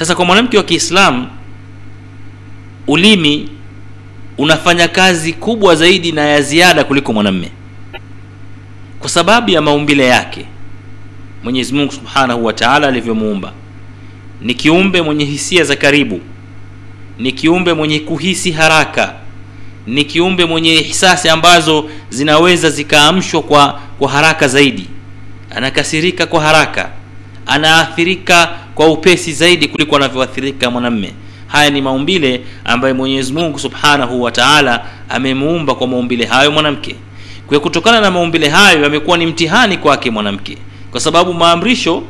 sasa 0.00 0.14
kwa 0.14 0.24
mwanamke 0.24 0.56
wa 0.56 0.62
kiislamu 0.62 1.26
ulimi 2.86 3.48
unafanya 4.38 4.88
kazi 4.88 5.32
kubwa 5.32 5.76
zaidi 5.76 6.12
na 6.12 6.22
ya 6.22 6.42
ziada 6.42 6.84
kuliko 6.84 7.12
mwanamme. 7.12 7.50
Kwa 9.00 9.08
sababu 9.08 9.50
ya 9.50 9.62
maumbile 9.62 10.06
yake 10.06 10.46
mwenyezi 11.44 11.74
mungu 11.74 11.92
subhanahu 11.92 12.44
wa 12.44 12.52
taala 12.52 12.88
alivyomuumba. 12.88 13.52
Ni 14.40 14.54
kiumbe 14.54 15.02
mwenye 15.02 15.24
hisia 15.24 15.64
za 15.64 15.76
karibu 15.76 16.20
ni 17.18 17.32
kiumbe 17.32 17.72
mwenye 17.74 18.00
kuhisi 18.00 18.50
haraka 18.52 19.14
ni 19.86 20.04
kiumbe 20.04 20.44
mwenye 20.44 20.74
hisasi 20.76 21.28
ambazo 21.28 21.90
zinaweza 22.10 22.70
zikaamshwa 22.70 23.42
kwa 23.42 23.80
kwa 23.98 24.08
haraka 24.10 24.48
zaidi. 24.48 24.86
Anakasirika 25.50 26.26
kwa 26.26 26.40
haraka 26.42 26.90
anaathirika 27.46 28.58
kwa 28.80 28.88
upesi 28.88 29.32
zaidi 29.32 29.68
kuliko 29.68 29.96
anavyoathirika 29.96 30.70
mwanamme. 30.70 31.12
Haya 31.46 31.70
ni 31.70 31.80
maumbile 31.82 32.40
ambayo 32.64 32.94
mwenyezi 32.94 33.32
mungu 33.32 33.58
subhanahu 33.58 34.22
wa 34.22 34.30
taala 34.30 34.84
amemuumba 35.08 35.74
kwa 35.74 35.86
maumbile 35.86 36.24
hayo 36.24 36.50
mwanamke. 36.52 36.96
Kwa 37.46 37.60
kutokana 37.60 38.00
na 38.00 38.10
maumbile 38.10 38.48
hayo 38.48 38.82
yamekuwa 38.82 39.18
ni 39.18 39.26
mtihani 39.26 39.76
kwake 39.78 40.10
mwanamke. 40.10 40.58
Kwa 40.90 41.00
sababu 41.00 41.34
maamrisho 41.34 42.02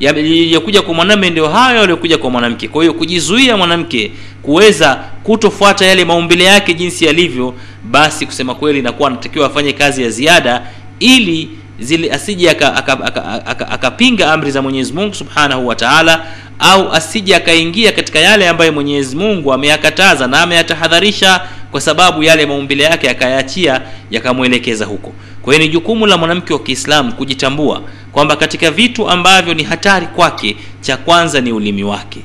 yaliyokuja 0.00 0.82
kwa 0.82 0.94
mwanamme 0.94 1.30
ndio 1.30 1.48
hayo 1.48 1.78
yaliyokuja 1.78 2.18
kwa 2.18 2.30
mwanamke. 2.30 2.68
Kwa 2.68 2.82
hiyo 2.82 2.94
kujizuia 2.94 3.56
mwanamke 3.56 4.12
kuweza 4.42 4.94
kutofuata 5.22 5.86
yale 5.86 6.04
maumbile 6.04 6.44
yake 6.44 6.74
jinsi 6.74 7.04
yalivyo 7.04 7.54
basi 7.84 8.26
kusema 8.26 8.54
kweli 8.54 8.78
inakuwa 8.78 9.08
anatakiwa 9.08 9.46
afanye 9.46 9.72
kazi 9.72 10.02
ya 10.02 10.10
ziada 10.10 10.66
ili 11.00 11.50
zile 11.80 12.12
asije 12.12 12.50
akapinga 13.70 14.32
amri 14.32 14.50
za 14.50 14.62
mwenyezi 14.62 14.92
mungu 14.92 15.14
subhanahu 15.14 15.66
wa 15.66 15.74
taala 15.76 16.26
au 16.58 16.92
asije 16.92 17.36
akaingia 17.36 17.92
katika 17.92 18.18
yale 18.18 18.48
ambayo 18.48 18.72
mwenyezi 18.72 19.16
mungu 19.16 19.52
ameyakataza 19.52 20.26
na 20.26 20.40
ameyatahadharisha 20.42 21.40
kwa 21.70 21.80
sababu 21.80 22.22
yale 22.22 22.46
maumbile 22.46 22.84
yake 22.84 23.10
akayaachia 23.10 23.80
yakamwelekeza 24.10 24.84
huko. 24.84 25.12
Kwa 25.42 25.54
hiyo 25.54 25.66
ni 25.66 25.72
jukumu 25.72 26.06
la 26.06 26.16
mwanamke 26.18 26.52
wa 26.52 26.58
kiislamu 26.58 27.12
kujitambua 27.12 27.82
kwamba 28.12 28.36
katika 28.36 28.70
vitu 28.70 29.08
ambavyo 29.10 29.54
ni 29.54 29.62
hatari 29.62 30.06
kwake 30.06 30.56
cha 30.80 30.96
kwanza 30.96 31.40
ni 31.40 31.52
ulimi 31.52 31.84
wake. 31.84 32.20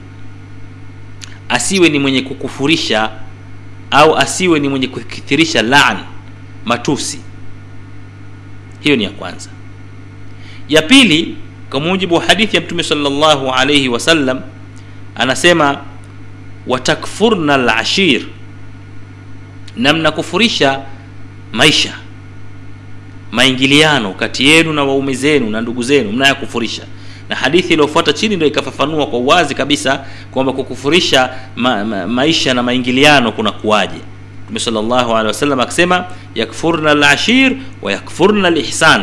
Asiwe 1.50 1.90
ni 1.90 2.00
mwenye 2.00 2.22
kukufurisha 2.22 3.10
au 3.92 4.18
asiwe 4.18 4.60
ni 4.60 4.70
mwenye 4.70 4.88
kukithirisha 4.88 5.62
lan 5.62 5.98
matusi 6.66 7.20
hiyo 8.80 8.96
ni 8.96 9.04
ya 9.04 9.10
kwanza. 9.10 9.50
Ya 10.70 10.82
pili 10.82 11.36
kwa 11.70 11.80
mujibu 11.80 12.16
wa 12.16 12.24
hadithi 12.26 12.56
ya 12.56 12.62
mtume 12.62 12.84
salllahu 12.84 13.52
alaihi 13.52 13.90
wasallam 13.90 14.42
anasema 15.16 15.78
watakfurna 16.68 17.58
lashir 17.58 18.22
na 19.78 19.94
mnakufurisha 19.94 20.80
maisha 21.54 21.94
maingiliano 23.32 24.14
kati 24.14 24.48
yenu 24.48 24.74
na 24.74 24.84
waume 24.84 25.14
zenu 25.14 25.50
na 25.50 25.62
ndugu 25.62 25.84
zenu 25.84 26.12
mnayakufurisha 26.12 26.84
na 27.30 27.36
hadithi 27.36 27.74
iliyofuata 27.74 28.14
chini 28.14 28.36
ndio 28.36 28.48
ikafafanua 28.48 29.08
kwa 29.08 29.20
uwazi 29.20 29.56
kabisa 29.56 30.06
kwamba 30.32 30.54
kukufurisha 30.54 31.30
ma, 31.56 31.86
ma, 31.86 32.08
maisha 32.08 32.54
na 32.54 32.64
maingiliano 32.64 33.32
kuna 33.32 33.52
kuwaje 33.52 34.00
mtume 34.52 35.28
wasallam 35.28 35.60
akisema 35.60 36.06
yakfurna 36.36 36.94
lashir 36.94 37.56
wa 37.82 37.92
yakfurna 37.92 38.50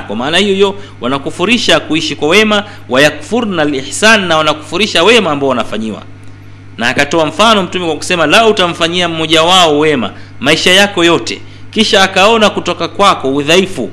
kwa 0.02 0.16
maana 0.16 0.38
hiyo 0.38 0.54
hiyo 0.54 0.74
wanakufurisha 1.00 1.80
kuishi 1.80 2.16
kwa 2.16 2.28
wema 2.28 2.64
wa 2.88 3.00
yakfurna 3.02 3.64
na 4.26 4.36
wanakufurisha 4.36 5.04
wema 5.04 5.30
ambao 5.30 5.48
wanafanyiwa. 5.48 6.02
Na 6.78 6.88
akatoa 6.88 7.26
mfano 7.26 7.62
mtume 7.62 7.86
kwa 7.86 7.96
kusema 7.96 8.26
lau 8.26 8.50
utamfanyia 8.50 9.08
mmoja 9.08 9.42
wao 9.42 9.78
wema 9.78 10.10
maisha 10.40 10.70
yako 10.70 11.04
yote. 11.04 11.40
Kisha 11.70 12.02
akaona 12.02 12.50
kutoka 12.50 12.88
kwako 12.88 13.34
udhaifu. 13.34 13.90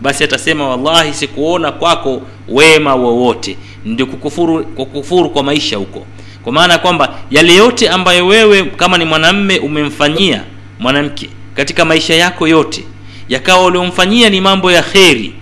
Basi 0.00 0.24
atasema 0.24 0.68
wallahi 0.68 1.14
sikuona 1.14 1.72
kwako 1.72 2.22
wema 2.48 2.94
wowote. 2.94 3.56
Ndio 3.84 4.06
kukufuru, 4.06 4.64
kukufuru 4.64 5.30
kwa 5.30 5.42
maisha 5.42 5.76
huko. 5.76 6.06
Kwa 6.44 6.52
maana 6.52 6.78
kwamba 6.78 7.14
yale 7.30 7.54
yote 7.54 7.88
ambayo 7.88 8.26
wewe 8.26 8.62
kama 8.64 8.98
ni 8.98 9.04
mwanamme 9.04 9.58
umemfanyia 9.58 10.42
mwanamke 10.78 11.28
katika 11.56 11.84
maisha 11.84 12.14
yako 12.14 12.48
yote. 12.48 12.84
Yakawa 13.28 13.64
uliomfanyia 13.64 14.30
ni 14.30 14.40
mambo 14.40 14.72
ya 14.72 14.82
kheri. 14.82 15.34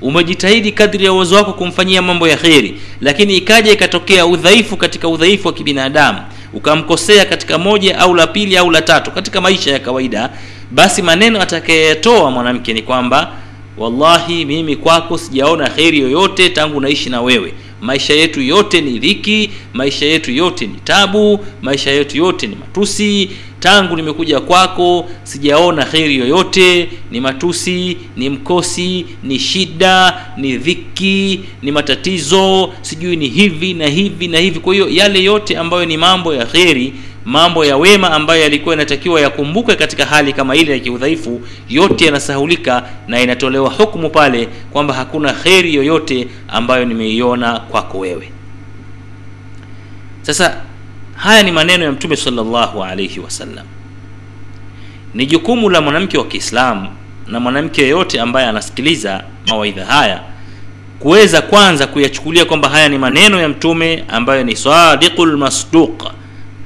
Umejitahidi 0.00 0.72
kadri 0.72 1.04
ya 1.04 1.12
uwezo 1.12 1.34
wako 1.36 1.52
kumfanyia 1.52 2.02
mambo 2.02 2.28
ya 2.28 2.36
kheri 2.36 2.80
lakini 3.00 3.36
ikaja 3.36 3.72
ikatokea 3.72 4.26
udhaifu 4.26 4.76
katika 4.76 5.08
udhaifu 5.08 5.48
wa 5.48 5.54
kibinadamu. 5.54 6.18
Ukamkosea 6.52 7.24
katika 7.24 7.58
moja 7.58 7.98
au 7.98 8.14
la 8.14 8.26
pili 8.26 8.56
au 8.56 8.70
la 8.70 8.82
tatu 8.82 9.10
katika 9.10 9.40
maisha 9.40 9.70
ya 9.72 9.78
kawaida 9.78 10.30
basi 10.70 11.02
maneno 11.02 11.40
atakayetoa 11.40 12.30
mwanamke 12.30 12.72
ni 12.72 12.82
kwamba 12.82 13.32
wallahi 13.76 14.44
mimi 14.44 14.76
kwako 14.76 15.18
sijaona 15.18 15.68
kheri 15.68 15.98
yoyote 15.98 16.48
tangu 16.48 16.80
naishi 16.80 17.10
na 17.10 17.22
wewe. 17.22 17.52
Maisha 17.80 18.14
yetu 18.14 18.40
yote 18.42 18.80
ni 18.80 18.98
dhiki 18.98 19.50
maisha 19.74 20.06
yetu 20.06 20.32
yote 20.32 20.66
ni 20.66 20.74
tabu 20.84 21.40
maisha 21.62 21.90
yetu 21.90 22.16
yote 22.16 22.46
ni 22.46 22.54
matusi. 22.56 23.30
Tangu 23.60 23.96
nimekuja 23.96 24.40
kwako 24.40 25.10
sijaona 25.22 25.84
kheri 25.84 26.16
yoyote. 26.18 26.88
Ni 27.10 27.20
matusi 27.20 27.96
ni 28.16 28.30
mkosi 28.30 29.06
ni 29.22 29.38
shida 29.38 30.20
ni 30.36 30.56
dhiki 30.56 31.40
ni 31.62 31.72
matatizo. 31.72 32.72
Sijui 32.82 33.16
ni 33.16 33.28
hivi 33.28 33.74
na 33.74 33.86
hivi 33.86 34.28
na 34.28 34.38
hivi. 34.38 34.58
Kwa 34.60 34.74
hiyo 34.74 34.88
yale 34.88 35.24
yote 35.24 35.56
ambayo 35.58 35.84
ni 35.84 35.96
mambo 35.96 36.34
ya 36.34 36.46
kheri 36.46 36.92
mambo 37.24 37.64
ya 37.64 37.76
wema 37.76 38.10
ambayo 38.10 38.42
yalikuwa 38.42 38.72
yanatakiwa 38.74 39.20
yakumbukwe 39.20 39.76
katika 39.76 40.04
hali 40.06 40.32
kama 40.32 40.56
ile 40.56 40.72
ya 40.72 40.78
kiudhaifu 40.78 41.40
yote 41.68 42.04
yanasahulika 42.04 42.82
na 43.08 43.20
inatolewa 43.20 43.70
hukumu 43.70 44.10
pale 44.10 44.48
kwamba 44.70 44.94
hakuna 44.94 45.32
kheri 45.32 45.74
yoyote 45.74 46.28
ambayo 46.48 46.84
nimeiona 46.84 47.60
kwako 47.60 47.98
wewe. 47.98 48.32
Sasa 50.22 50.56
haya 51.16 51.42
ni 51.42 51.52
maneno 51.52 51.84
ya 51.84 51.92
mtume 51.92 52.16
salllahu 52.16 52.84
alaihi 52.84 53.20
wasallam. 53.20 53.66
Ni 55.14 55.26
jukumu 55.26 55.70
la 55.70 55.80
mwanamke 55.80 56.18
wa 56.18 56.24
kiislamu 56.26 56.88
na 57.26 57.40
mwanamke 57.40 57.82
yeyote 57.82 58.20
ambaye 58.20 58.46
anasikiliza 58.48 59.24
mawaidha 59.48 59.84
haya 59.84 60.20
kuweza 60.98 61.42
kwanza 61.42 61.86
kuyachukulia 61.86 62.44
kwamba 62.44 62.68
haya 62.68 62.88
ni 62.88 62.98
maneno 62.98 63.40
ya 63.40 63.48
mtume 63.48 64.04
ambayo 64.08 64.44
ni 64.44 64.56
sadiqu 64.56 65.26
masduq 65.26 66.02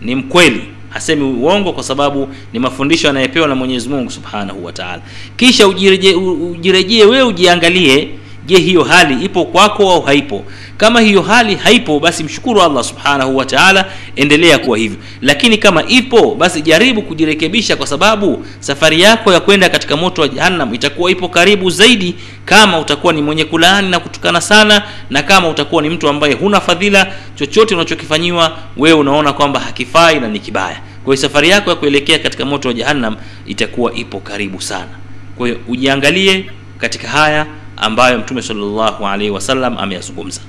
ni 0.04 0.14
mkweli. 0.14 0.60
Hasemi 0.90 1.22
uongo 1.22 1.72
kwa 1.72 1.82
sababu 1.82 2.28
ni 2.52 2.58
mafundisho 2.58 3.10
anayepewa 3.10 3.48
na 3.48 3.54
mwenyezi 3.54 3.88
mungu 3.88 4.10
subhanahu 4.10 4.64
wa 4.64 4.72
taala. 4.72 5.02
Kisha 5.36 5.68
ujirejee 5.68 7.04
wewe 7.04 7.22
ujiangalie 7.22 8.08
je 8.46 8.58
hiyo 8.58 8.82
hali 8.84 9.24
ipo 9.24 9.44
kwako 9.44 9.92
au 9.92 10.02
haipo? 10.02 10.44
Kama 10.76 11.00
hiyo 11.00 11.22
hali 11.22 11.54
haipo 11.54 12.00
basi 12.00 12.24
mshukuru 12.24 12.62
allah 12.62 12.84
subhanahu 12.84 13.36
wa 13.36 13.44
taala 13.44 13.84
endelea 14.16 14.58
kuwa 14.58 14.78
hivyo. 14.78 14.98
Lakini 15.22 15.58
kama 15.58 15.84
ipo 15.86 16.34
basi 16.34 16.62
jaribu 16.62 17.02
kujirekebisha 17.02 17.76
kwa 17.76 17.86
sababu 17.86 18.46
safari 18.60 19.00
yako 19.00 19.32
ya 19.32 19.40
kwenda 19.40 19.68
katika 19.68 19.96
moto 19.96 20.22
wa 20.22 20.28
jahannam 20.28 20.74
itakuwa 20.74 21.10
ipo 21.10 21.28
karibu 21.28 21.70
zaidi 21.70 22.14
kama 22.44 22.78
utakuwa 22.78 23.12
ni 23.12 23.22
mwenye 23.22 23.44
kulaani 23.44 23.88
na 23.90 24.00
kutukana 24.00 24.40
sana 24.40 24.82
na 25.10 25.22
kama 25.22 25.48
utakuwa 25.48 25.82
ni 25.82 25.90
mtu 25.90 26.08
ambaye 26.08 26.34
huna 26.34 26.60
fadhila 26.60 27.12
chochote 27.34 27.74
unachokifanyiwa 27.74 28.58
wewe 28.76 28.98
unaona 29.00 29.32
kwamba 29.32 29.60
hakifai 29.60 30.20
na 30.20 30.28
ni 30.28 30.38
kibaya. 30.38 30.80
Kwa 31.04 31.14
hiyo 31.14 31.16
safari 31.28 31.48
yako 31.48 31.70
ya 31.70 31.76
kuelekea 31.76 32.18
katika 32.18 32.44
moto 32.44 32.68
wa 32.68 32.74
jahannam 32.74 33.16
itakuwa 33.46 33.92
ipo 33.94 34.20
karibu 34.20 34.60
sana. 34.62 34.88
Kwa 35.36 35.46
hiyo 35.46 35.58
ujiangalie 35.68 36.44
katika 36.78 37.08
haya 37.08 37.46
ambayo 37.76 38.18
mtume 38.18 38.42
salllahu 38.42 39.06
alaihi 39.06 39.30
wasallam 39.30 39.78
ameyazungumza. 39.78 40.40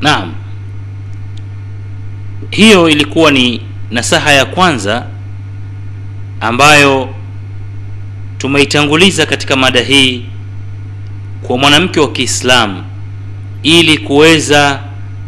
Naam. 0.00 0.32
Hiyo 2.50 2.88
ilikuwa 2.90 3.30
ni 3.30 3.60
nasaha 3.90 4.32
ya 4.32 4.44
kwanza 4.44 5.06
ambayo 6.40 7.08
tumeitanguliza 8.38 9.26
katika 9.26 9.56
mada 9.56 9.80
hii 9.80 10.24
kwa 11.42 11.58
mwanamke 11.58 12.00
wa 12.00 12.12
kiislamu 12.12 12.84
ili 13.62 13.98
kuweza 13.98 14.80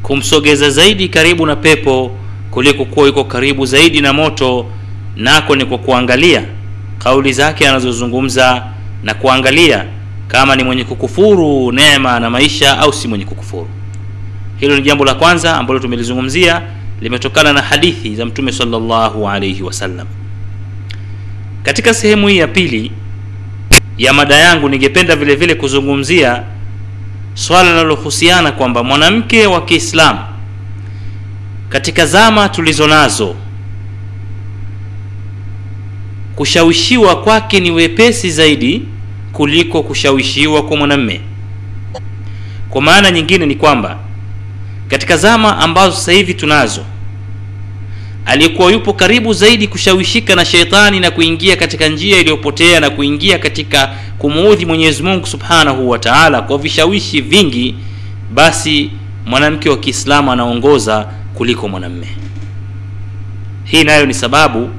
kumsogeza 0.02 0.70
zaidi 0.70 1.08
karibu 1.08 1.46
na 1.46 1.56
pepo 1.56 2.16
kuliko 2.50 2.84
kuwa 2.84 3.06
yuko 3.06 3.24
karibu 3.24 3.66
zaidi 3.66 4.00
na 4.00 4.12
moto 4.12 4.66
nako 5.16 5.56
ni 5.56 5.64
kwa 5.64 5.78
kuangalia 5.78 6.44
kauli 7.04 7.32
zake 7.32 7.68
anazozungumza 7.68 8.62
na 9.04 9.14
kuangalia 9.14 9.84
kama 10.28 10.56
ni 10.56 10.64
mwenye 10.64 10.84
kukufuru 10.84 11.72
neema 11.72 12.20
na 12.20 12.30
maisha 12.30 12.78
au 12.78 12.92
si 12.92 13.08
mwenye 13.08 13.24
kukufuru. 13.24 13.68
Hilo 14.56 14.76
ni 14.76 14.82
jambo 14.82 15.04
la 15.04 15.14
kwanza 15.14 15.56
ambalo 15.56 15.78
tumelizungumzia 15.80 16.62
limetokana 17.00 17.52
na 17.52 17.62
hadithi 17.62 18.14
za 18.16 18.26
mtume 18.26 18.52
salllahu 18.52 19.28
alaihi 19.28 19.62
wasallam 19.62 20.06
katika 21.62 21.94
sehemu 21.94 22.28
hii 22.28 22.36
ya 22.38 22.48
pili 22.48 22.92
ya 23.98 24.12
mada 24.12 24.34
yangu 24.36 24.68
ningependa 24.68 25.16
vile 25.16 25.34
vile 25.34 25.54
kuzungumzia 25.54 26.42
swala 27.34 27.70
linalohusiana 27.70 28.52
kwamba 28.52 28.84
mwanamke 28.84 29.46
wa 29.46 29.64
Kiislamu 29.64 30.18
katika 31.68 32.06
zama 32.06 32.48
tulizo 32.48 32.86
nazo 32.88 33.34
kushawishiwa 36.46 37.16
kwake 37.22 37.60
ni 37.60 37.70
wepesi 37.70 38.30
zaidi 38.30 38.82
kuliko 39.32 39.82
kushawishiwa 39.82 40.62
kwa 40.62 40.76
mwanamme. 40.76 41.20
Kwa 42.70 42.82
maana 42.82 43.10
nyingine 43.10 43.46
ni 43.46 43.54
kwamba 43.54 43.98
katika 44.88 45.16
zama 45.16 45.58
ambazo 45.58 45.96
sasa 45.96 46.12
hivi 46.12 46.34
tunazo, 46.34 46.84
aliyekuwa 48.26 48.72
yupo 48.72 48.92
karibu 48.92 49.32
zaidi 49.32 49.68
kushawishika 49.68 50.34
na 50.34 50.44
sheitani 50.44 51.00
na 51.00 51.10
kuingia 51.10 51.56
katika 51.56 51.88
njia 51.88 52.18
iliyopotea 52.18 52.80
na 52.80 52.90
kuingia 52.90 53.38
katika 53.38 53.94
kumuudhi 54.18 54.66
Mwenyezi 54.66 55.02
Mungu 55.02 55.26
Subhanahu 55.26 55.90
wa 55.90 55.98
Ta'ala 55.98 56.42
kwa 56.42 56.58
vishawishi 56.58 57.20
vingi, 57.20 57.74
basi 58.34 58.90
mwanamke 59.26 59.70
wa 59.70 59.76
Kiislamu 59.76 60.32
anaongoza 60.32 61.08
kuliko 61.34 61.68
mwanamme. 61.68 62.06
Hii 63.64 63.84
nayo 63.84 64.06
ni 64.06 64.14
sababu 64.14 64.70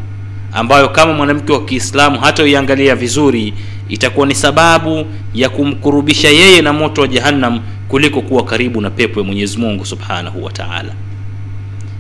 ambayo 0.53 0.89
kama 0.89 1.13
mwanamke 1.13 1.53
wa 1.53 1.65
Kiislamu 1.65 2.19
hatoiangalia 2.19 2.95
vizuri 2.95 3.53
itakuwa 3.89 4.27
ni 4.27 4.35
sababu 4.35 5.05
ya 5.33 5.49
kumkurubisha 5.49 6.29
yeye 6.29 6.61
na 6.61 6.73
moto 6.73 7.01
wa 7.01 7.07
Jahannam 7.07 7.59
kuliko 7.87 8.21
kuwa 8.21 8.43
karibu 8.43 8.81
na 8.81 8.89
pepo 8.89 9.19
ya 9.19 9.25
Mwenyezi 9.25 9.57
Mungu 9.57 9.85
Subhanahu 9.85 10.43
wa 10.43 10.51
Ta'ala, 10.51 10.93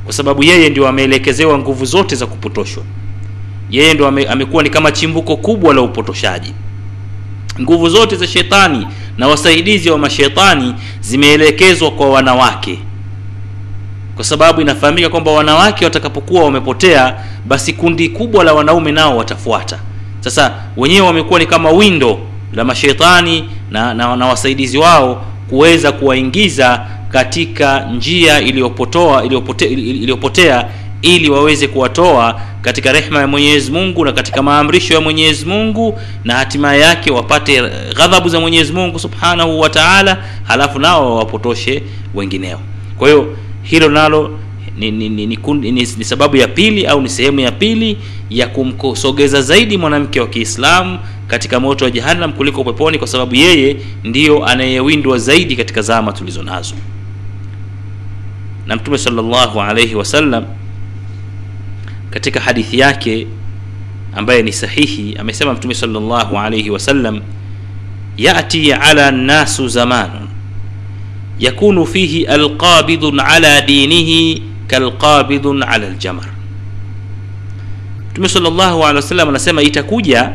kwa 0.03 0.13
sababu 0.13 0.43
yeye 0.43 0.69
ndio 0.69 0.87
ameelekezewa 0.87 1.57
nguvu 1.57 1.85
zote 1.85 2.15
za 2.15 2.25
kupotoshwa. 2.25 2.83
Yeye 3.71 3.93
ndio 3.93 4.07
ame, 4.07 4.25
amekuwa 4.27 4.63
ni 4.63 4.69
kama 4.69 4.91
chimbuko 4.91 5.37
kubwa 5.37 5.73
la 5.73 5.81
upotoshaji. 5.81 6.53
Nguvu 7.61 7.89
zote 7.89 8.15
za 8.15 8.27
shetani 8.27 8.87
na 9.17 9.27
wasaidizi 9.27 9.89
wa 9.89 9.97
mashetani 9.97 10.73
zimeelekezwa 11.01 11.91
kwa 11.91 12.09
wanawake 12.09 12.79
kwa 14.15 14.23
sababu 14.23 14.61
inafahamika 14.61 15.09
kwamba 15.09 15.31
wanawake 15.31 15.85
watakapokuwa 15.85 16.43
wamepotea, 16.43 17.15
basi 17.45 17.73
kundi 17.73 18.09
kubwa 18.09 18.43
la 18.43 18.53
wanaume 18.53 18.91
nao 18.91 19.17
watafuata. 19.17 19.79
Sasa 20.19 20.53
wenyewe 20.77 21.07
wamekuwa 21.07 21.39
ni 21.39 21.45
kama 21.45 21.69
windo 21.71 22.19
la 22.53 22.63
mashetani 22.63 23.49
na, 23.71 23.93
na, 23.93 24.15
na 24.15 24.25
wasaidizi 24.25 24.77
wao 24.77 25.25
kuweza 25.49 25.91
kuwaingiza 25.91 26.85
katika 27.09 27.79
njia 27.79 28.41
iliyopotoa 28.41 29.23
iliyopotea, 29.23 29.67
iliyopotea 29.69 30.67
ili 31.01 31.29
waweze 31.29 31.67
kuwatoa 31.67 32.41
katika 32.61 32.91
rehma 32.91 33.19
ya 33.19 33.27
Mwenyezi 33.27 33.71
Mungu 33.71 34.05
na 34.05 34.11
katika 34.11 34.41
maamrisho 34.43 34.93
ya 34.93 35.01
Mwenyezi 35.01 35.45
Mungu 35.45 35.99
na 36.23 36.33
hatimaye 36.35 36.81
yake 36.81 37.11
wapate 37.11 37.61
ghadhabu 37.95 38.29
za 38.29 38.39
Mwenyezi 38.39 38.73
Mungu 38.73 38.99
Subhanahu 38.99 39.59
wa 39.59 39.69
Ta'ala, 39.69 40.17
halafu 40.43 40.79
nao 40.79 41.09
wawapotoshe 41.11 41.83
wengineo. 42.15 42.59
Kwa 42.97 43.07
hiyo 43.09 43.37
hilo 43.63 43.89
nalo 43.89 44.39
ni, 44.77 44.91
ni, 44.91 45.09
ni, 45.09 45.25
ni, 45.27 45.37
ni, 45.61 45.71
ni, 45.71 45.85
sababu 45.85 46.35
ya 46.35 46.47
pili 46.47 46.85
au 46.87 47.01
ni 47.01 47.09
sehemu 47.09 47.39
ya 47.39 47.51
pili 47.51 47.97
ya 48.29 48.47
kumsogeza 48.47 49.41
zaidi 49.41 49.77
mwanamke 49.77 50.19
wa 50.19 50.27
Kiislamu 50.27 50.99
katika 51.27 51.59
moto 51.59 51.85
wa 51.85 51.91
Jahannam 51.91 52.33
kuliko 52.33 52.63
peponi, 52.63 52.97
kwa 52.97 53.07
sababu 53.07 53.35
yeye 53.35 53.77
ndiyo 54.03 54.45
anayewindwa 54.45 55.17
zaidi 55.17 55.55
katika 55.55 55.81
zama 55.81 56.11
tulizo 56.11 56.43
nazo. 56.43 56.75
Na 58.67 58.75
Mtume 58.75 58.97
sallallahu 58.97 59.61
alayhi 59.61 59.95
wasallam 59.95 60.45
katika 62.09 62.39
hadithi 62.39 62.79
yake 62.79 63.27
ambaye 64.15 64.43
ni 64.43 64.53
sahihi 64.53 65.15
amesema 65.19 65.53
Mtume 65.53 65.73
sallallahu 65.73 66.37
alayhi 66.39 66.69
wasallam, 66.69 67.21
yati 68.17 68.73
ala 68.73 69.11
nnasu 69.11 69.67
zamanun 69.67 70.27
yakunu 71.39 71.85
fihi 71.85 72.25
alqabidun 72.25 73.19
ala 73.19 73.61
dinihi 73.61 74.43
kalqabidun 74.67 75.63
ala 75.63 75.87
aljamar. 75.87 76.25
Mtume 78.11 78.29
sallallahu 78.29 78.79
alaihi 78.83 78.95
wasallam 78.95 79.29
anasema 79.29 79.61
itakuja, 79.61 80.31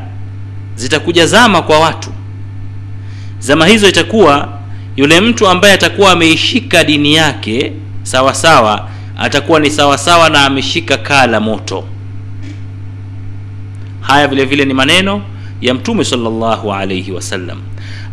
zitakuja 0.76 1.26
zama 1.26 1.62
kwa 1.62 1.78
watu. 1.80 2.10
Zama 3.38 3.66
hizo 3.66 3.88
itakuwa 3.88 4.58
yule 4.96 5.20
mtu 5.20 5.48
ambaye 5.48 5.74
atakuwa 5.74 6.12
ameishika 6.12 6.84
dini 6.84 7.14
yake 7.14 7.72
sawa 8.02 8.34
sawa, 8.34 8.88
atakuwa 9.18 9.60
ni 9.60 9.70
sawa 9.70 9.98
sawa 9.98 10.30
na 10.30 10.44
ameshika 10.46 10.96
kaa 10.96 11.26
la 11.26 11.40
moto. 11.40 11.84
Haya 14.00 14.28
vile 14.28 14.44
vile 14.44 14.64
ni 14.64 14.74
maneno 14.74 15.22
ya 15.60 15.74
Mtume 15.74 16.04
sallallahu 16.04 16.72
alaihi 16.74 17.12
wasallam 17.12 17.58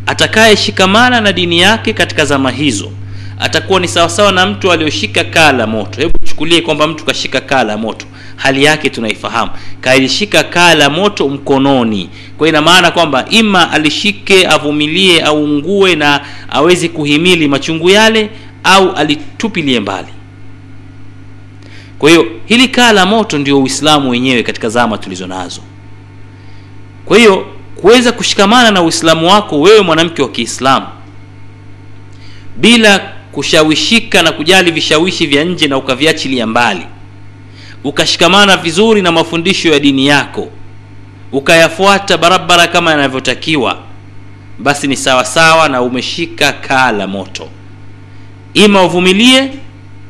atakayeshikamana 0.06 1.22
na 1.22 1.32
dini 1.34 1.60
yake 1.60 1.94
katika 1.94 2.26
zama 2.26 2.52
hizo 2.52 2.92
atakuwa 3.40 3.80
ni 3.80 3.88
sawasawa 3.88 4.32
na 4.32 4.46
mtu 4.46 4.72
aliyoshika 4.72 5.24
kaa 5.24 5.52
la 5.52 5.68
moto. 5.68 6.02
Hebu 6.02 6.14
chukulie 6.24 6.62
kwamba 6.62 6.88
mtu 6.88 7.06
kashika 7.06 7.42
kaa 7.42 7.64
la 7.64 7.78
moto, 7.78 8.06
hali 8.36 8.64
yake 8.64 8.90
tunaifahamu, 8.90 9.52
kalishika 9.82 10.44
kaa 10.44 10.76
la 10.76 10.90
moto 10.90 11.30
mkononi. 11.30 12.10
Kwa 12.38 12.50
ina 12.50 12.62
maana 12.62 12.92
kwamba 12.92 13.26
ima 13.30 13.72
alishike, 13.72 14.48
avumilie, 14.48 15.22
aungue 15.24 15.96
na 15.96 16.22
awezi 16.50 16.90
kuhimili 16.90 17.48
machungu 17.48 17.90
yale, 17.90 18.30
au 18.64 18.92
alitupilie 18.92 19.80
mbali. 19.80 20.08
Kwa 22.00 22.10
hiyo 22.10 22.26
hili 22.46 22.68
kaa 22.68 22.92
la 22.92 23.06
moto 23.06 23.38
ndio 23.38 23.62
Uislamu 23.62 24.10
wenyewe 24.10 24.44
katika 24.44 24.70
zama 24.70 24.98
tulizo 24.98 25.28
nazo. 25.28 25.62
Kwa 27.06 27.18
hiyo 27.18 27.46
kuweza 27.76 28.12
kushikamana 28.12 28.72
na 28.72 28.82
Uislamu 28.82 29.28
wako 29.30 29.62
wewe 29.62 29.82
mwanamke 29.82 30.22
wa 30.22 30.30
Kiislamu 30.30 30.86
bila 32.58 33.00
kushawishika 33.32 34.22
na 34.24 34.32
kujali 34.32 34.72
vishawishi 34.72 35.28
vya 35.28 35.44
nje 35.44 35.68
na 35.68 35.78
ukaviachilia 35.78 36.48
mbali, 36.48 36.86
ukashikamana 37.84 38.58
vizuri 38.58 39.02
na 39.02 39.12
mafundisho 39.12 39.70
ya 39.74 39.80
dini 39.80 40.08
yako, 40.08 40.48
ukayafuata 41.32 42.18
barabara 42.18 42.68
kama 42.68 42.92
yanavyotakiwa, 42.92 43.78
basi 44.60 44.88
ni 44.88 44.98
sawa 44.98 45.26
sawa 45.26 45.70
na 45.70 45.82
umeshika 45.82 46.54
kaa 46.54 46.92
la 46.92 47.08
moto. 47.08 47.50
Ima 48.54 48.84
uvumilie 48.84 49.52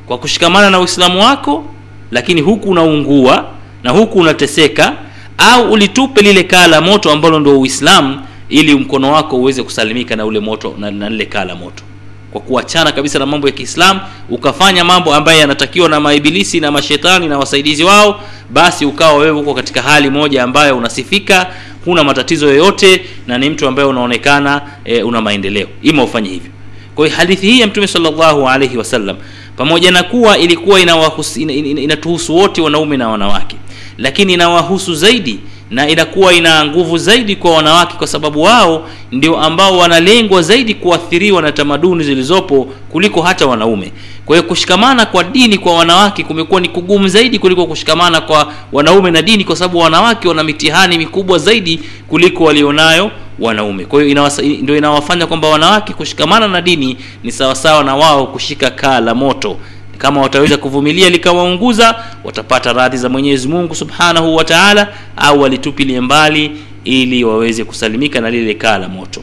kwa 0.08 0.18
kushikamana 0.18 0.70
na 0.70 0.80
Uislamu 0.80 1.22
wako, 1.22 1.66
lakini 2.12 2.42
huku 2.42 2.70
unaungua 2.70 3.46
na 3.84 3.92
huku 3.92 4.20
unateseka 4.20 4.94
au 5.38 5.72
ulitupe 5.72 6.22
lile 6.22 6.44
kaa 6.44 6.68
la 6.68 6.82
moto 6.82 7.12
ambalo 7.12 7.40
ndio 7.40 7.60
Uislamu, 7.60 8.20
ili 8.50 8.76
mkono 8.76 9.12
wako 9.12 9.38
uweze 9.38 9.64
kusalimika 9.64 10.16
na 10.16 10.26
ule 10.26 10.40
moto 10.40 10.76
na, 10.80 10.92
na 10.92 11.10
lile 11.10 11.26
kaa 11.26 11.46
la 11.46 11.56
moto, 11.56 11.84
kwa 12.32 12.42
kuachana 12.42 12.92
kabisa 12.92 13.20
na 13.20 13.26
mambo 13.26 13.48
ya 13.48 13.54
Kiislamu, 13.54 14.00
ukafanya 14.30 14.84
mambo 14.84 15.16
ambayo 15.16 15.40
yanatakiwa 15.40 15.90
na 15.90 16.00
maibilisi 16.00 16.60
na 16.60 16.72
mashetani 16.72 17.28
na 17.28 17.38
wasaidizi 17.38 17.84
wao, 17.84 18.22
basi 18.50 18.86
ukawa 18.86 19.14
wewe 19.18 19.40
uko 19.40 19.54
katika 19.54 19.82
hali 19.82 20.10
moja 20.10 20.44
ambayo 20.44 20.78
unasifika, 20.78 21.48
huna 21.86 22.04
matatizo 22.04 22.48
yoyote 22.48 23.06
na 23.28 23.38
ni 23.38 23.50
mtu 23.50 23.68
ambaye 23.68 23.88
unaonekana 23.88 24.62
e, 24.86 25.04
una 25.04 25.22
maendeleo. 25.22 25.68
Ima 25.82 26.04
ufanye 26.04 26.30
hivyo. 26.30 26.52
Kwa 26.96 27.06
hiyo 27.06 27.18
hadithi 27.18 27.48
hii 27.48 27.60
ya 27.60 27.68
Mtume 27.68 27.88
salllahu 27.88 28.50
alaihi 28.50 28.78
wasallam 28.78 29.18
pamoja 29.58 29.92
na 29.92 30.04
kuwa 30.04 30.38
ilikuwa 30.38 30.80
inatuhusu 30.80 31.40
ina, 31.40 31.54
ina, 31.54 31.82
inatuhusu 31.82 32.36
wote 32.36 32.62
wanaume 32.62 32.98
na 32.98 33.10
wanawake 33.10 33.56
lakini 33.98 34.34
inawahusu 34.34 34.96
zaidi 34.96 35.40
na 35.72 35.90
inakuwa 35.90 36.34
ina 36.34 36.66
nguvu 36.66 36.98
zaidi 36.98 37.36
kwa 37.36 37.52
wanawake, 37.56 37.94
kwa 37.98 38.08
sababu 38.08 38.42
wao 38.42 38.88
ndio 39.12 39.38
ambao 39.38 39.78
wanalengwa 39.78 40.42
zaidi 40.42 40.74
kuathiriwa 40.74 41.42
na 41.42 41.52
tamaduni 41.52 42.04
zilizopo 42.04 42.68
kuliko 42.90 43.22
hata 43.22 43.46
wanaume. 43.48 43.92
Kwa 44.26 44.36
hiyo 44.38 44.48
kushikamana 44.50 45.06
kwa 45.06 45.24
dini 45.24 45.58
kwa 45.58 45.74
wanawake 45.78 46.24
kumekuwa 46.24 46.62
ni 46.62 46.70
kugumu 46.70 47.08
zaidi 47.08 47.40
kuliko 47.40 47.66
kushikamana 47.66 48.22
kwa 48.22 48.54
wanaume 48.72 49.12
na 49.12 49.22
dini, 49.22 49.44
kwa 49.44 49.56
sababu 49.56 49.78
wanawake 49.80 50.28
wana 50.28 50.44
mitihani 50.44 50.98
mikubwa 50.98 51.38
zaidi 51.40 51.80
kuliko 52.08 52.44
walionayo 52.44 53.12
wanaume. 53.40 53.86
Kwa 53.86 54.04
hiyo 54.04 54.30
ndio 54.62 54.78
inawafanya 54.78 55.28
kwamba 55.28 55.48
wanawake 55.50 55.94
kushikamana 55.94 56.48
na 56.48 56.62
dini 56.62 56.98
ni 57.24 57.32
sawasawa 57.32 57.84
na 57.84 57.96
wao 57.96 58.28
kushika 58.28 58.70
kaa 58.72 59.00
la 59.00 59.16
moto 59.16 59.58
kama 59.98 60.22
wataweza 60.22 60.58
kuvumilia 60.58 61.10
likawaunguza, 61.10 62.04
watapata 62.24 62.74
radhi 62.74 62.98
za 62.98 63.10
Mwenyezi 63.10 63.48
Mungu 63.48 63.76
Subhanahu 63.76 64.36
wa 64.36 64.44
Ta'ala, 64.44 64.94
au 65.18 65.42
walitupilie 65.42 66.02
mbali 66.02 66.52
ili 66.84 67.24
waweze 67.24 67.64
kusalimika 67.64 68.22
na 68.22 68.30
lile 68.30 68.54
kaa 68.54 68.78
la 68.78 68.90
moto. 68.90 69.22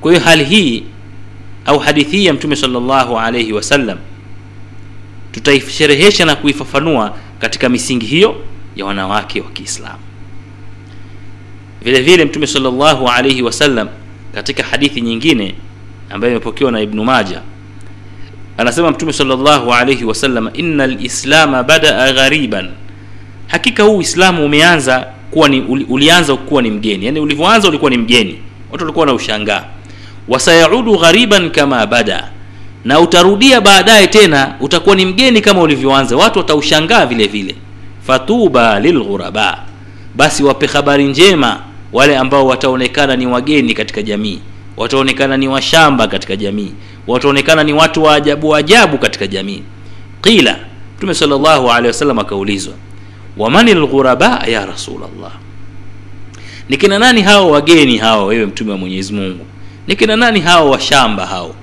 Kwa 0.00 0.12
hiyo 0.12 0.24
hali 0.24 0.44
hii 0.44 0.84
au 1.66 1.78
hadithi 1.78 2.16
hii 2.16 2.24
ya 2.26 2.34
Mtume 2.34 2.56
salllahu 2.56 3.18
alaihi 3.18 3.52
wasallam 3.52 3.98
tutaisherehesha 5.32 6.24
na 6.24 6.36
kuifafanua 6.36 7.16
katika 7.38 7.68
misingi 7.68 8.06
hiyo 8.06 8.36
ya 8.76 8.84
wanawake 8.84 9.40
wa 9.40 9.50
Kiislamu. 9.50 9.98
Vile 11.82 12.00
vile 12.02 12.24
Mtume 12.24 12.46
salllahu 12.46 13.08
alaihi 13.08 13.42
wasallam 13.42 13.88
katika 14.34 14.62
hadithi 14.62 15.00
nyingine 15.00 15.54
ambayo 16.10 16.32
imepokewa 16.32 16.72
na 16.72 16.80
ibnu 16.80 17.04
Majah 17.04 17.42
anasema 18.58 18.90
Mtume 18.90 19.12
sallallahu 19.12 19.72
alaihi 19.74 20.04
wasallam, 20.04 20.48
innal 20.54 20.90
lislama 20.96 21.62
badaa 21.62 22.12
ghariban, 22.12 22.68
hakika 23.46 23.82
huu 23.82 23.96
Uislamu 23.96 24.44
umeanza 24.44 25.06
kuwa 25.30 25.48
ni 25.48 25.60
ulianza 25.88 26.36
kuwa 26.36 26.62
ni 26.62 26.70
mgeni. 26.70 27.06
Yani 27.06 27.20
ulivyoanza 27.20 27.68
ulikuwa 27.68 27.90
ni 27.90 27.96
mgeni, 27.98 28.38
watu 28.72 28.84
walikuwa 28.84 29.06
na 29.06 29.12
ushangaa. 29.12 29.64
wasayaudu 30.28 30.98
ghariban 30.98 31.50
kama 31.50 31.86
bada. 31.86 32.30
Na 32.84 33.00
utarudia 33.00 33.60
baadaye 33.60 34.06
tena 34.06 34.54
utakuwa 34.60 34.96
ni 34.96 35.06
mgeni 35.06 35.40
kama 35.40 35.60
ulivyoanza. 35.62 36.16
Watu 36.16 36.38
wataushangaa 36.38 37.06
vile 37.06 37.26
vile. 37.26 37.54
Fatuba 38.06 38.80
lilghuraba 38.80 39.58
basi 40.16 40.44
wape 40.44 40.66
habari 40.66 41.04
njema 41.04 41.60
wale 41.92 42.16
ambao 42.18 42.46
wataonekana 42.46 43.16
ni 43.16 43.26
wageni 43.26 43.74
katika 43.74 44.02
jamii 44.02 44.38
wataonekana 44.76 45.36
ni 45.36 45.48
washamba 45.48 46.06
katika 46.06 46.36
jamii. 46.36 46.72
Wataonekana 47.06 47.64
ni 47.64 47.72
watu 47.72 48.02
wa 48.02 48.14
ajabu 48.14 48.54
ajabu 48.56 48.98
katika 48.98 49.26
jamii. 49.26 49.62
Qila 50.22 50.58
mtume 50.96 51.14
salllahu 51.14 51.70
alehi 51.72 51.86
wasallam 51.86 52.18
akaulizwa 52.18 52.74
waman 53.36 53.68
lghuraba 53.68 54.42
ya 54.46 54.66
rasulllah 54.66 55.32
ni 56.68 56.76
nani 56.88 57.22
hao 57.22 57.50
wageni 57.50 57.96
hao 57.98 58.26
wewe 58.26 58.46
mtume 58.46 58.72
wa 58.72 58.78
mwenyezi 58.78 59.12
mungu? 59.12 59.46
Ni 59.88 60.16
nani 60.16 60.40
hao 60.40 60.70
washamba 60.70 61.26
hao? 61.26 61.54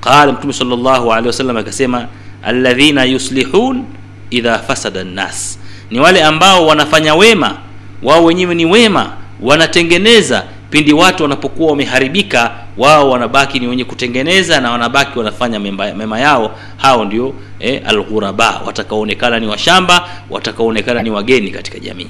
Qala 0.00 0.32
mtume 0.32 0.52
salllahu 0.52 1.12
alehi 1.12 1.26
wasallam 1.26 1.56
akasema 1.56 2.08
alladhina 2.42 3.04
yuslihun 3.04 3.84
idha 4.30 4.58
fasada 4.58 5.04
nnas 5.04 5.58
ni 5.90 6.00
wale 6.00 6.24
ambao 6.24 6.66
wanafanya 6.66 7.14
wema 7.14 7.58
wao 8.02 8.24
wenyewe 8.24 8.54
ni 8.54 8.64
wema 8.64 9.12
wanatengeneza 9.40 10.44
pindi 10.72 10.92
watu 10.92 11.22
wanapokuwa 11.22 11.70
wameharibika 11.70 12.52
wao 12.76 13.10
wanabaki 13.10 13.60
ni 13.60 13.66
wenye 13.66 13.84
kutengeneza 13.84 14.60
na 14.60 14.70
wanabaki 14.70 15.18
wanafanya 15.18 15.60
mema, 15.60 15.94
mema 15.94 16.20
yao. 16.20 16.58
Hao 16.76 17.04
ndio 17.04 17.34
eh, 17.60 17.82
alghuraba 17.86 18.60
watakaoonekana 18.66 19.40
ni 19.40 19.46
washamba 19.46 20.08
watakaoonekana 20.30 21.02
ni 21.02 21.10
wageni 21.10 21.50
katika 21.50 21.78
jamii. 21.78 22.06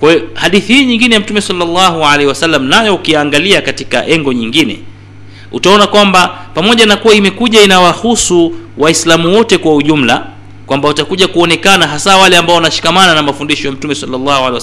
Kwa 0.00 0.12
hiyo 0.12 0.24
hadithi 0.34 0.72
hii 0.74 0.84
nyingine 0.84 1.14
ya 1.14 1.20
mtume 1.20 1.40
salllahu 1.40 2.04
alehi 2.04 2.28
wasallam 2.28 2.64
nayo 2.64 2.94
ukiangalia 2.94 3.62
katika 3.62 4.06
engo 4.06 4.32
nyingine 4.32 4.78
utaona 5.52 5.86
kwamba 5.86 6.28
pamoja 6.54 6.86
na 6.86 6.96
kuwa 6.96 7.14
imekuja 7.14 7.62
inawahusu 7.62 8.54
waislamu 8.78 9.34
wote 9.36 9.58
kwa 9.58 9.74
ujumla 9.74 10.26
kwamba 10.70 10.88
watakuja 10.88 11.28
kuonekana 11.28 11.86
hasa 11.86 12.16
wale 12.16 12.36
ambao 12.36 12.56
wanashikamana 12.56 13.14
na 13.14 13.22
mafundisho 13.22 13.68
ya 13.68 13.72
mtume 13.74 13.94
sallallahu 13.94 14.60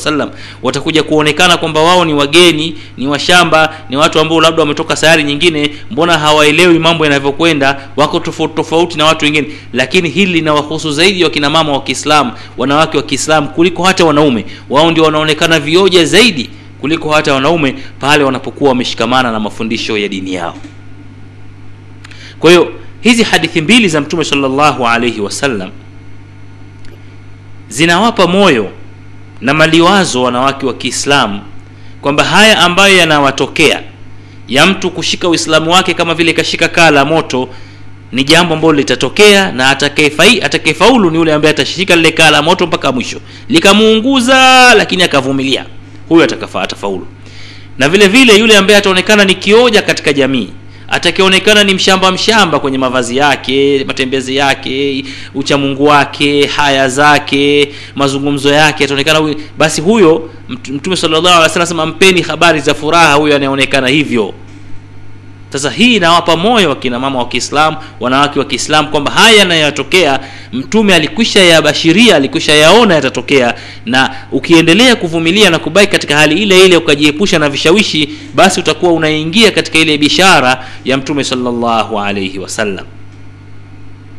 watakuja 0.63 1.03
kuonekana 1.03 1.57
kwamba 1.57 1.81
wao 1.81 2.05
ni 2.05 2.13
wageni 2.13 2.75
ni 2.97 3.07
washamba 3.07 3.75
ni 3.89 3.97
watu 3.97 4.19
ambao 4.19 4.41
labda 4.41 4.61
wametoka 4.61 4.95
sayari 4.95 5.23
nyingine 5.23 5.69
mbona 5.91 6.17
hawaelewi 6.17 6.79
mambo 6.79 7.03
yanavyokwenda 7.05 7.89
wako 7.95 8.19
tofauti 8.19 8.55
tofauti 8.55 8.97
na 8.97 9.05
watu 9.05 9.25
wengine. 9.25 9.47
Lakini 9.73 10.09
hili 10.09 10.33
linawahusu 10.33 10.91
zaidi 10.91 11.23
wakina 11.23 11.49
mama 11.49 11.71
wa 11.71 11.81
kiislamu 11.83 12.31
wanawake 12.57 12.97
wa 12.97 13.03
kiislamu 13.03 13.47
kuliko 13.47 13.83
hata 13.83 14.05
wanaume. 14.05 14.45
Wao 14.69 14.91
ndio 14.91 15.03
wanaonekana 15.03 15.59
vioja 15.59 16.05
zaidi 16.05 16.49
kuliko 16.81 17.09
hata 17.11 17.33
wanaume 17.33 17.75
pale 17.99 18.23
wanapokuwa 18.23 18.69
wameshikamana 18.69 19.31
na 19.31 19.39
mafundisho 19.39 19.97
ya 19.97 20.07
dini 20.07 20.33
yao. 20.33 20.57
Kwa 22.39 22.49
hiyo 22.51 22.71
hizi 23.01 23.23
hadithi 23.23 23.61
mbili 23.61 23.87
za 23.87 24.01
mtume 24.01 24.23
sallallahu 24.23 24.87
alaihi 24.87 25.21
wasallam 25.21 25.69
zinawapa 27.69 28.27
moyo 28.27 28.69
na 29.41 29.53
maliwazo 29.53 30.23
wanawake 30.23 30.65
wa 30.65 30.73
kiislamu 30.73 31.41
kwamba 32.01 32.23
haya 32.23 32.59
ambayo 32.59 32.97
yanawatokea 32.97 33.81
ya 34.47 34.65
mtu 34.65 34.91
kushika 34.91 35.29
uislamu 35.29 35.71
wake 35.71 35.93
kama 35.93 36.13
vile 36.13 36.33
kashika 36.33 36.67
kaa 36.67 36.91
la 36.91 37.05
moto 37.05 37.49
ni 38.11 38.23
jambo 38.23 38.53
ambalo 38.53 38.73
litatokea 38.73 39.51
na 39.51 39.69
atakayefaulu 40.41 41.11
ni 41.11 41.17
yule 41.17 41.33
ambaye 41.33 41.51
atashika 41.53 41.95
lile 41.95 42.11
kaa 42.11 42.31
la 42.31 42.41
moto 42.41 42.67
mpaka 42.67 42.91
mwisho. 42.91 43.19
Likamuunguza 43.49 44.73
lakini 44.75 45.03
akavumilia. 45.03 45.65
Huyo 46.09 46.23
atakafa 46.23 46.61
atafaulu. 46.61 47.07
Na 47.77 47.89
vile 47.89 48.07
vile 48.07 48.37
yule 48.37 48.57
ambaye 48.57 48.77
ataonekana 48.79 49.25
ni 49.25 49.35
kioja 49.35 49.81
katika 49.81 50.13
jamii 50.13 50.49
atakionekana 50.87 51.63
ni 51.63 51.73
mshamba 51.73 52.11
mshamba 52.11 52.59
kwenye 52.59 52.77
mavazi 52.77 53.17
yake 53.17 53.83
matembezi 53.87 54.35
yake 54.35 55.05
uchamungu 55.35 55.85
wake 55.85 56.45
haya 56.45 56.89
zake 56.89 57.73
mazungumzo 57.95 58.53
yake 58.53 58.83
ataonekana 58.83 59.35
basi 59.57 59.81
huyo 59.81 60.29
mtume 60.49 60.95
sallallahu 60.95 61.85
mpeni 61.87 62.21
habari 62.21 62.59
za 62.59 62.73
furaha 62.73 63.13
huyo 63.13 63.35
anayeonekana 63.35 63.87
hivyo. 63.87 64.33
Sasa 65.49 65.69
hii 65.69 65.95
inawapa 65.95 66.35
moyo 66.35 66.69
wakina 66.69 66.99
mama 66.99 67.19
wa 67.19 67.27
kiislamu 67.27 67.77
wanawake 67.99 68.39
wa 68.39 68.45
kiislamu 68.45 68.89
kwamba 68.89 69.11
haya 69.11 69.37
yanayotokea 69.37 70.19
mtume 70.53 70.95
alikwisha 70.95 71.39
yabashiria 71.43 72.15
alikwisha 72.15 72.53
yaona 72.53 72.93
yatatokea. 72.95 73.55
Na 73.85 74.15
ukiendelea 74.31 74.95
kuvumilia 74.95 75.49
na 75.49 75.59
kubaki 75.59 75.87
katika 75.91 76.17
hali 76.17 76.41
ile 76.43 76.65
ile 76.65 76.77
ukajiepusha 76.77 77.39
na 77.39 77.49
vishawishi 77.49 78.09
basi 78.35 78.59
utakuwa 78.59 78.91
unaingia 78.93 79.51
katika 79.51 79.77
ile 79.79 79.97
bishara 79.97 80.65
ya 80.85 80.97
mtume 80.97 81.23
sallallahu 81.23 81.99
alaihi 81.99 82.39
wasallam 82.39 82.85